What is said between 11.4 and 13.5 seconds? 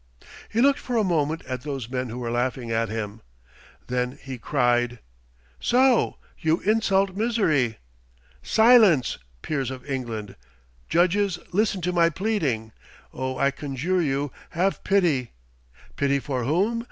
listen to my pleading! Oh,